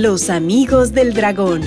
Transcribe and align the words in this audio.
Los 0.00 0.30
amigos 0.30 0.92
del 0.92 1.12
dragón. 1.12 1.60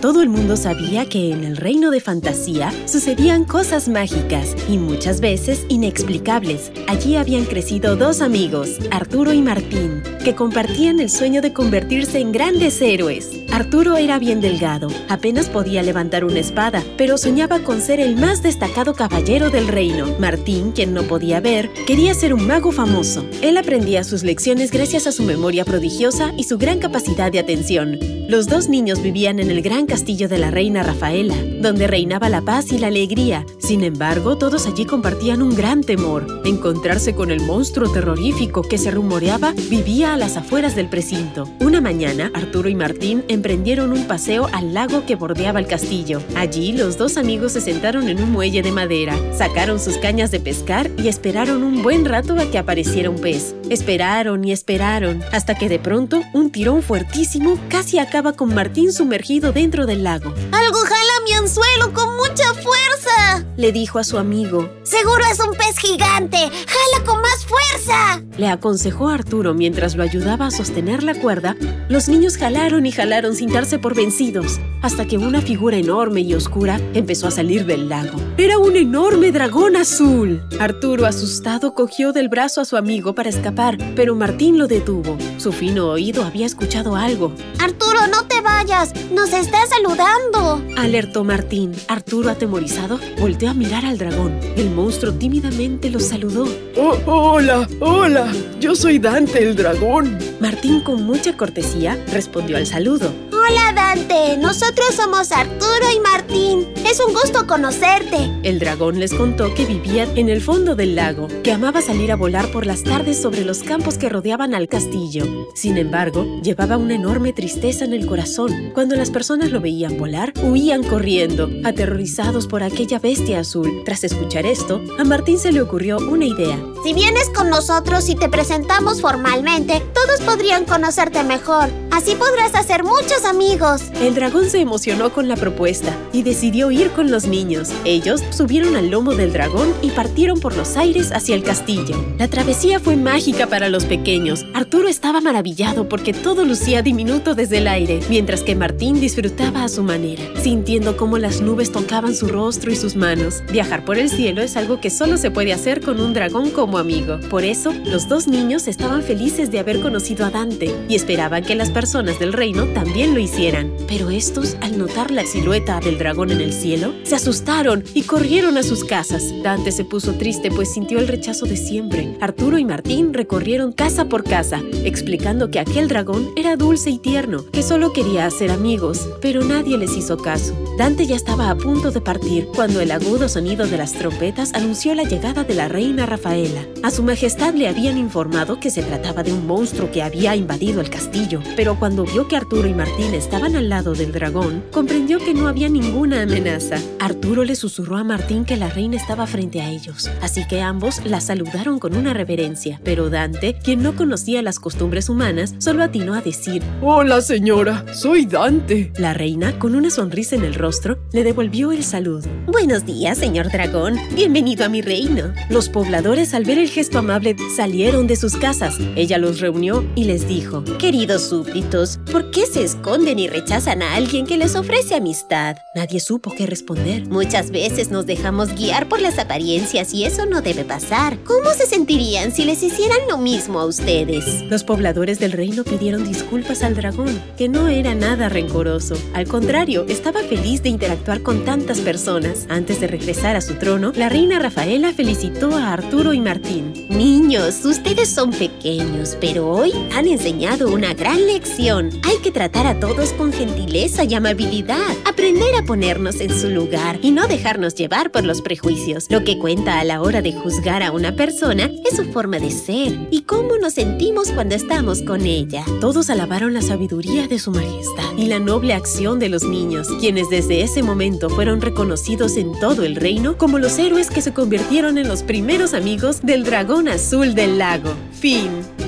Todo 0.00 0.20
el 0.20 0.28
mundo 0.28 0.56
sabía 0.56 1.08
que 1.08 1.30
en 1.30 1.44
el 1.44 1.56
reino 1.56 1.92
de 1.92 2.00
fantasía 2.00 2.72
sucedían 2.86 3.44
cosas 3.44 3.88
mágicas 3.88 4.56
y 4.68 4.78
muchas 4.78 5.20
veces 5.20 5.64
inexplicables. 5.68 6.72
Allí 6.88 7.14
habían 7.14 7.44
crecido 7.44 7.94
dos 7.94 8.20
amigos, 8.20 8.70
Arturo 8.90 9.32
y 9.32 9.42
Martín, 9.42 10.02
que 10.24 10.34
compartían 10.34 10.98
el 10.98 11.08
sueño 11.08 11.40
de 11.40 11.52
convertirse 11.52 12.18
en 12.18 12.32
grandes 12.32 12.82
héroes. 12.82 13.30
Arturo 13.50 13.96
era 13.96 14.18
bien 14.18 14.40
delgado, 14.40 14.88
apenas 15.08 15.48
podía 15.48 15.82
levantar 15.82 16.24
una 16.24 16.38
espada, 16.38 16.84
pero 16.96 17.16
soñaba 17.18 17.60
con 17.60 17.80
ser 17.80 17.98
el 17.98 18.16
más 18.16 18.42
destacado 18.42 18.94
caballero 18.94 19.50
del 19.50 19.68
reino. 19.68 20.06
Martín, 20.18 20.72
quien 20.72 20.94
no 20.94 21.02
podía 21.04 21.40
ver, 21.40 21.70
quería 21.86 22.14
ser 22.14 22.34
un 22.34 22.46
mago 22.46 22.72
famoso. 22.72 23.24
Él 23.42 23.56
aprendía 23.56 24.04
sus 24.04 24.22
lecciones 24.22 24.70
gracias 24.70 25.06
a 25.06 25.12
su 25.12 25.22
memoria 25.24 25.64
prodigiosa 25.64 26.32
y 26.36 26.44
su 26.44 26.58
gran 26.58 26.78
capacidad 26.78 27.32
de 27.32 27.38
atención. 27.38 27.98
Los 28.28 28.46
dos 28.46 28.68
niños 28.68 29.00
vivían 29.02 29.38
en 29.38 29.50
el 29.50 29.62
gran 29.62 29.86
castillo 29.86 30.28
de 30.28 30.36
la 30.36 30.50
reina 30.50 30.82
Rafaela, 30.82 31.34
donde 31.62 31.86
reinaba 31.86 32.28
la 32.28 32.42
paz 32.42 32.72
y 32.72 32.78
la 32.78 32.88
alegría. 32.88 33.46
Sin 33.58 33.82
embargo, 33.82 34.36
todos 34.36 34.66
allí 34.66 34.84
compartían 34.84 35.40
un 35.40 35.56
gran 35.56 35.82
temor. 35.82 36.42
Encontrarse 36.44 37.14
con 37.14 37.30
el 37.30 37.40
monstruo 37.40 37.90
terrorífico 37.90 38.60
que 38.60 38.76
se 38.76 38.90
rumoreaba 38.90 39.54
vivía 39.70 40.12
a 40.12 40.18
las 40.18 40.36
afueras 40.36 40.76
del 40.76 40.90
precinto. 40.90 41.48
Una 41.60 41.80
mañana, 41.80 42.30
Arturo 42.34 42.68
y 42.68 42.74
Martín 42.74 43.24
emprendieron 43.38 43.92
un 43.92 44.08
paseo 44.08 44.48
al 44.52 44.74
lago 44.74 45.06
que 45.06 45.14
bordeaba 45.14 45.60
el 45.60 45.68
castillo. 45.68 46.20
Allí, 46.34 46.72
los 46.72 46.98
dos 46.98 47.16
amigos 47.16 47.52
se 47.52 47.60
sentaron 47.60 48.08
en 48.08 48.20
un 48.20 48.32
muelle 48.32 48.62
de 48.62 48.72
madera, 48.72 49.14
sacaron 49.32 49.78
sus 49.78 49.96
cañas 49.98 50.32
de 50.32 50.40
pescar 50.40 50.90
y 50.98 51.06
esperaron 51.06 51.62
un 51.62 51.84
buen 51.84 52.04
rato 52.04 52.34
a 52.34 52.50
que 52.50 52.58
apareciera 52.58 53.10
un 53.10 53.20
pez. 53.20 53.54
Esperaron 53.70 54.44
y 54.44 54.50
esperaron, 54.50 55.22
hasta 55.30 55.54
que 55.54 55.68
de 55.68 55.78
pronto 55.78 56.20
un 56.32 56.50
tirón 56.50 56.82
fuertísimo 56.82 57.56
casi 57.68 58.00
acaba 58.00 58.32
con 58.32 58.52
Martín 58.52 58.92
sumergido 58.92 59.52
dentro 59.52 59.86
del 59.86 60.02
lago. 60.02 60.34
¡Algo 60.50 60.80
jala 60.80 61.12
mi 61.24 61.34
anzuelo 61.34 61.92
con 61.94 62.08
mucha 62.38 62.54
fuerza! 62.54 63.44
Le 63.56 63.72
dijo 63.72 63.98
a 63.98 64.04
su 64.04 64.18
amigo. 64.18 64.70
¡Seguro 64.84 65.22
es 65.30 65.40
un 65.40 65.54
pez 65.54 65.76
gigante! 65.78 66.38
¡Jala 66.38 67.04
con 67.04 67.20
más 67.20 67.44
fuerza! 67.44 68.22
Le 68.36 68.48
aconsejó 68.48 69.08
Arturo 69.08 69.54
mientras 69.54 69.96
lo 69.96 70.04
ayudaba 70.04 70.46
a 70.46 70.50
sostener 70.50 71.02
la 71.02 71.14
cuerda. 71.14 71.56
Los 71.88 72.08
niños 72.08 72.36
jalaron 72.36 72.86
y 72.86 72.92
jalaron 72.92 73.34
sin 73.34 73.52
darse 73.52 73.78
por 73.78 73.96
vencidos, 73.96 74.60
hasta 74.82 75.06
que 75.06 75.18
una 75.18 75.40
figura 75.40 75.76
enorme 75.76 76.20
y 76.20 76.34
oscura 76.34 76.80
empezó 76.94 77.26
a 77.26 77.32
salir 77.32 77.66
del 77.66 77.88
lago. 77.88 78.18
Era 78.36 78.58
un 78.58 78.76
enorme 78.76 79.32
dragón 79.32 79.74
azul. 79.76 80.40
Arturo, 80.60 81.06
asustado, 81.06 81.74
cogió 81.74 82.12
del 82.12 82.28
brazo 82.28 82.60
a 82.60 82.64
su 82.64 82.76
amigo 82.76 83.14
para 83.14 83.30
escapar, 83.30 83.76
pero 83.96 84.14
Martín 84.14 84.58
lo 84.58 84.68
detuvo. 84.68 85.18
Su 85.38 85.50
fino 85.50 85.88
oído 85.88 86.24
había 86.24 86.46
escuchado 86.46 86.94
algo. 86.94 87.32
Arturo, 87.58 88.06
no 88.06 88.26
te 88.26 88.40
vayas. 88.40 88.92
Nos 89.10 89.32
está 89.32 89.58
saludando. 89.66 90.62
Alertó 90.76 91.24
Martín. 91.24 91.72
Arturo, 91.88 92.27
atemorizado, 92.30 92.98
volteó 93.18 93.50
a 93.50 93.54
mirar 93.54 93.84
al 93.84 93.98
dragón. 93.98 94.38
El 94.56 94.70
monstruo 94.70 95.12
tímidamente 95.12 95.90
lo 95.90 96.00
saludó. 96.00 96.46
Oh, 96.76 96.96
hola, 97.06 97.68
hola. 97.80 98.32
Yo 98.60 98.74
soy 98.74 98.98
Dante 98.98 99.42
el 99.42 99.56
dragón. 99.56 100.18
Martín, 100.40 100.80
con 100.80 101.02
mucha 101.04 101.36
cortesía, 101.36 101.98
respondió 102.12 102.56
al 102.56 102.66
saludo. 102.66 103.27
Hola 103.38 103.72
Dante, 103.72 104.36
nosotros 104.36 104.94
somos 104.96 105.30
Arturo 105.30 105.86
y 105.94 106.00
Martín. 106.00 106.66
Es 106.84 107.00
un 107.00 107.12
gusto 107.12 107.46
conocerte. 107.46 108.30
El 108.42 108.58
dragón 108.58 108.98
les 108.98 109.14
contó 109.14 109.54
que 109.54 109.64
vivía 109.64 110.08
en 110.16 110.28
el 110.28 110.40
fondo 110.40 110.74
del 110.74 110.96
lago, 110.96 111.28
que 111.44 111.52
amaba 111.52 111.80
salir 111.80 112.10
a 112.10 112.16
volar 112.16 112.50
por 112.50 112.66
las 112.66 112.82
tardes 112.82 113.20
sobre 113.20 113.44
los 113.44 113.62
campos 113.62 113.96
que 113.96 114.08
rodeaban 114.08 114.54
al 114.54 114.68
castillo. 114.68 115.24
Sin 115.54 115.78
embargo, 115.78 116.40
llevaba 116.42 116.76
una 116.76 116.94
enorme 116.94 117.32
tristeza 117.32 117.84
en 117.84 117.92
el 117.92 118.06
corazón. 118.06 118.70
Cuando 118.74 118.96
las 118.96 119.10
personas 119.10 119.52
lo 119.52 119.60
veían 119.60 119.98
volar, 119.98 120.32
huían 120.42 120.82
corriendo, 120.82 121.48
aterrorizados 121.64 122.48
por 122.48 122.62
aquella 122.64 122.98
bestia 122.98 123.40
azul. 123.40 123.82
Tras 123.84 124.02
escuchar 124.02 124.46
esto, 124.46 124.82
a 124.98 125.04
Martín 125.04 125.38
se 125.38 125.52
le 125.52 125.60
ocurrió 125.60 125.98
una 125.98 126.24
idea. 126.24 126.58
Si 126.82 126.92
vienes 126.92 127.28
con 127.34 127.50
nosotros 127.50 128.08
y 128.08 128.16
te 128.16 128.28
presentamos 128.28 129.00
formalmente, 129.00 129.82
todos 129.94 130.20
podrían 130.22 130.64
conocerte 130.64 131.22
mejor. 131.22 131.68
Así 131.90 132.14
podrás 132.14 132.54
hacer 132.54 132.84
muchos 132.84 133.24
amigos. 133.28 133.82
El 134.00 134.14
dragón 134.14 134.48
se 134.48 134.60
emocionó 134.60 135.12
con 135.12 135.28
la 135.28 135.36
propuesta 135.36 135.94
y 136.12 136.22
decidió 136.22 136.70
ir 136.70 136.90
con 136.90 137.10
los 137.10 137.26
niños. 137.26 137.68
Ellos 137.84 138.22
subieron 138.30 138.74
al 138.74 138.90
lomo 138.90 139.14
del 139.14 139.32
dragón 139.32 139.72
y 139.82 139.90
partieron 139.90 140.40
por 140.40 140.56
los 140.56 140.76
aires 140.76 141.12
hacia 141.12 141.34
el 141.34 141.42
castillo. 141.42 142.02
La 142.18 142.28
travesía 142.28 142.80
fue 142.80 142.96
mágica 142.96 143.46
para 143.46 143.68
los 143.68 143.84
pequeños. 143.84 144.46
Arturo 144.54 144.88
estaba 144.88 145.20
maravillado 145.20 145.88
porque 145.88 146.12
todo 146.14 146.44
lucía 146.44 146.82
diminuto 146.82 147.34
desde 147.34 147.58
el 147.58 147.68
aire, 147.68 148.00
mientras 148.08 148.42
que 148.42 148.56
Martín 148.56 148.98
disfrutaba 148.98 149.64
a 149.64 149.68
su 149.68 149.82
manera, 149.82 150.22
sintiendo 150.42 150.96
cómo 150.96 151.18
las 151.18 151.40
nubes 151.40 151.70
tocaban 151.70 152.14
su 152.14 152.28
rostro 152.28 152.72
y 152.72 152.76
sus 152.76 152.96
manos. 152.96 153.42
Viajar 153.52 153.84
por 153.84 153.98
el 153.98 154.08
cielo 154.08 154.40
es 154.40 154.56
algo 154.56 154.80
que 154.80 154.90
solo 154.90 155.18
se 155.18 155.30
puede 155.30 155.52
hacer 155.52 155.82
con 155.82 156.00
un 156.00 156.14
dragón 156.14 156.50
como 156.50 156.78
amigo. 156.78 157.20
Por 157.28 157.44
eso, 157.44 157.72
los 157.84 158.08
dos 158.08 158.26
niños 158.26 158.68
estaban 158.68 159.02
felices 159.02 159.50
de 159.50 159.58
haber 159.58 159.80
conocido 159.80 160.24
a 160.24 160.30
Dante 160.30 160.74
y 160.88 160.94
esperaban 160.94 161.44
que 161.44 161.54
las 161.54 161.70
personas 161.70 162.18
del 162.18 162.32
reino 162.32 162.64
también 162.68 163.14
lo 163.14 163.17
hicieran. 163.18 163.72
Pero 163.86 164.10
estos, 164.10 164.56
al 164.60 164.78
notar 164.78 165.10
la 165.10 165.24
silueta 165.24 165.80
del 165.80 165.98
dragón 165.98 166.30
en 166.30 166.40
el 166.40 166.52
cielo, 166.52 166.94
se 167.02 167.16
asustaron 167.16 167.84
y 167.94 168.02
corrieron 168.02 168.56
a 168.58 168.62
sus 168.62 168.84
casas. 168.84 169.24
Dante 169.42 169.72
se 169.72 169.84
puso 169.84 170.14
triste 170.14 170.50
pues 170.50 170.72
sintió 170.72 170.98
el 170.98 171.08
rechazo 171.08 171.46
de 171.46 171.56
siempre. 171.56 172.16
Arturo 172.20 172.58
y 172.58 172.64
Martín 172.64 173.14
recorrieron 173.14 173.72
casa 173.72 174.08
por 174.08 174.24
casa, 174.24 174.62
explicando 174.84 175.50
que 175.50 175.60
aquel 175.60 175.88
dragón 175.88 176.30
era 176.36 176.56
dulce 176.56 176.90
y 176.90 176.98
tierno, 176.98 177.44
que 177.50 177.62
solo 177.62 177.92
quería 177.92 178.26
hacer 178.26 178.50
amigos, 178.50 179.08
pero 179.20 179.42
nadie 179.44 179.78
les 179.78 179.96
hizo 179.96 180.16
caso. 180.16 180.54
Dante 180.78 181.06
ya 181.06 181.16
estaba 181.16 181.50
a 181.50 181.56
punto 181.56 181.90
de 181.90 182.00
partir 182.00 182.46
cuando 182.54 182.80
el 182.80 182.90
agudo 182.90 183.28
sonido 183.28 183.66
de 183.66 183.78
las 183.78 183.92
trompetas 183.94 184.54
anunció 184.54 184.94
la 184.94 185.04
llegada 185.04 185.44
de 185.44 185.54
la 185.54 185.68
reina 185.68 186.06
Rafaela. 186.06 186.66
A 186.82 186.90
su 186.90 187.02
majestad 187.02 187.54
le 187.54 187.68
habían 187.68 187.98
informado 187.98 188.60
que 188.60 188.70
se 188.70 188.82
trataba 188.82 189.22
de 189.22 189.32
un 189.32 189.46
monstruo 189.46 189.90
que 189.90 190.02
había 190.02 190.36
invadido 190.36 190.80
el 190.80 190.90
castillo, 190.90 191.40
pero 191.56 191.78
cuando 191.78 192.04
vio 192.04 192.28
que 192.28 192.36
Arturo 192.36 192.68
y 192.68 192.74
Martín 192.74 193.07
estaban 193.16 193.56
al 193.56 193.68
lado 193.68 193.94
del 193.94 194.12
dragón, 194.12 194.62
comprendió 194.70 195.18
que 195.18 195.32
no 195.32 195.48
había 195.48 195.68
ninguna 195.68 196.22
amenaza. 196.22 196.76
Arturo 196.98 197.44
le 197.44 197.54
susurró 197.54 197.96
a 197.96 198.04
Martín 198.04 198.44
que 198.44 198.56
la 198.56 198.68
reina 198.68 198.96
estaba 198.96 199.26
frente 199.26 199.60
a 199.60 199.70
ellos, 199.70 200.10
así 200.20 200.46
que 200.46 200.60
ambos 200.60 201.00
la 201.04 201.20
saludaron 201.20 201.78
con 201.78 201.96
una 201.96 202.12
reverencia. 202.12 202.80
Pero 202.84 203.08
Dante, 203.08 203.58
quien 203.62 203.82
no 203.82 203.96
conocía 203.96 204.42
las 204.42 204.58
costumbres 204.58 205.08
humanas, 205.08 205.54
solo 205.58 205.82
atinó 205.82 206.14
a 206.14 206.20
decir, 206.20 206.62
Hola 206.82 207.20
señora, 207.20 207.84
soy 207.94 208.26
Dante. 208.26 208.92
La 208.98 209.14
reina, 209.14 209.58
con 209.58 209.74
una 209.74 209.90
sonrisa 209.90 210.36
en 210.36 210.44
el 210.44 210.54
rostro, 210.54 210.98
le 211.12 211.24
devolvió 211.24 211.72
el 211.72 211.84
saludo. 211.84 212.28
Buenos 212.46 212.84
días, 212.84 213.16
señor 213.16 213.50
dragón. 213.50 213.96
Bienvenido 214.14 214.66
a 214.66 214.68
mi 214.68 214.82
reino. 214.82 215.32
Los 215.48 215.68
pobladores, 215.68 216.34
al 216.34 216.44
ver 216.44 216.58
el 216.58 216.68
gesto 216.68 216.98
amable, 216.98 217.36
salieron 217.56 218.06
de 218.06 218.16
sus 218.16 218.36
casas. 218.36 218.76
Ella 218.96 219.16
los 219.16 219.40
reunió 219.40 219.84
y 219.94 220.04
les 220.04 220.28
dijo, 220.28 220.62
Queridos 220.78 221.22
súbditos, 221.22 222.00
¿por 222.10 222.30
qué 222.30 222.44
se 222.46 222.64
esconden 222.64 222.97
y 223.06 223.28
rechazan 223.28 223.80
a 223.80 223.94
alguien 223.94 224.26
que 224.26 224.36
les 224.36 224.56
ofrece 224.56 224.96
amistad? 224.96 225.56
Nadie 225.74 226.00
supo 226.00 226.34
qué 226.36 226.46
responder. 226.46 227.06
Muchas 227.06 227.50
veces 227.52 227.90
nos 227.90 228.06
dejamos 228.06 228.54
guiar 228.54 228.88
por 228.88 229.00
las 229.00 229.18
apariencias 229.18 229.94
y 229.94 230.04
eso 230.04 230.26
no 230.26 230.42
debe 230.42 230.64
pasar. 230.64 231.16
¿Cómo 231.24 231.50
se 231.50 231.66
sentirían 231.66 232.32
si 232.32 232.44
les 232.44 232.62
hicieran 232.62 232.98
lo 233.08 233.16
mismo 233.16 233.60
a 233.60 233.66
ustedes? 233.66 234.42
Los 234.50 234.64
pobladores 234.64 235.20
del 235.20 235.32
reino 235.32 235.62
pidieron 235.62 236.06
disculpas 236.06 236.62
al 236.64 236.74
dragón, 236.74 237.22
que 237.36 237.48
no 237.48 237.68
era 237.68 237.94
nada 237.94 238.28
rencoroso. 238.28 238.96
Al 239.14 239.28
contrario, 239.28 239.86
estaba 239.88 240.20
feliz 240.20 240.62
de 240.64 240.70
interactuar 240.70 241.22
con 241.22 241.44
tantas 241.44 241.80
personas. 241.80 242.46
Antes 242.48 242.80
de 242.80 242.88
regresar 242.88 243.36
a 243.36 243.40
su 243.40 243.54
trono, 243.54 243.92
la 243.94 244.08
reina 244.08 244.40
Rafaela 244.40 244.92
felicitó 244.92 245.54
a 245.54 245.72
Arturo 245.72 246.14
y 246.14 246.20
Martín. 246.20 246.86
Niños, 246.88 247.64
ustedes 247.64 248.08
son 248.08 248.30
pequeños, 248.30 249.16
pero 249.20 249.48
hoy 249.48 249.72
han 249.94 250.08
enseñado 250.08 250.68
una 250.68 250.94
gran 250.94 251.24
lección 251.24 251.68
hay 252.02 252.18
que 252.22 252.30
tratar 252.30 252.66
a 252.66 252.80
todos 252.88 253.12
con 253.12 253.34
gentileza 253.34 254.04
y 254.04 254.14
amabilidad, 254.14 254.96
aprender 255.04 255.54
a 255.56 255.62
ponernos 255.62 256.20
en 256.22 256.34
su 256.34 256.48
lugar 256.48 256.98
y 257.02 257.10
no 257.10 257.28
dejarnos 257.28 257.74
llevar 257.74 258.10
por 258.10 258.24
los 258.24 258.40
prejuicios. 258.40 259.04
Lo 259.10 259.24
que 259.24 259.38
cuenta 259.38 259.78
a 259.78 259.84
la 259.84 260.00
hora 260.00 260.22
de 260.22 260.32
juzgar 260.32 260.82
a 260.82 260.90
una 260.90 261.14
persona 261.14 261.70
es 261.84 261.96
su 261.96 262.04
forma 262.06 262.38
de 262.38 262.50
ser 262.50 262.98
y 263.10 263.22
cómo 263.22 263.58
nos 263.58 263.74
sentimos 263.74 264.30
cuando 264.30 264.54
estamos 264.54 265.02
con 265.02 265.26
ella. 265.26 265.66
Todos 265.82 266.08
alabaron 266.08 266.54
la 266.54 266.62
sabiduría 266.62 267.28
de 267.28 267.38
su 267.38 267.50
majestad 267.50 268.16
y 268.16 268.24
la 268.24 268.38
noble 268.38 268.72
acción 268.72 269.18
de 269.18 269.28
los 269.28 269.42
niños, 269.42 269.86
quienes 270.00 270.30
desde 270.30 270.62
ese 270.62 270.82
momento 270.82 271.28
fueron 271.28 271.60
reconocidos 271.60 272.38
en 272.38 272.58
todo 272.58 272.84
el 272.84 272.96
reino 272.96 273.36
como 273.36 273.58
los 273.58 273.78
héroes 273.78 274.08
que 274.08 274.22
se 274.22 274.32
convirtieron 274.32 274.96
en 274.96 275.08
los 275.08 275.22
primeros 275.22 275.74
amigos 275.74 276.22
del 276.22 276.42
dragón 276.42 276.88
azul 276.88 277.34
del 277.34 277.58
lago. 277.58 277.92
Fin. 278.12 278.87